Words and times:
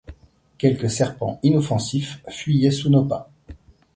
Quelques 0.57 0.89
serpents 0.89 1.39
inoffensifs 1.43 2.23
fuyaient 2.27 2.71
sous 2.71 2.89
nos 2.89 3.05
pas. 3.05 3.29